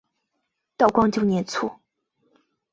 [0.77, 1.73] 道光九年卒。